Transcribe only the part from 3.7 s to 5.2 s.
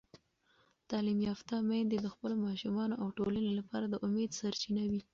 د امید سرچینه وي.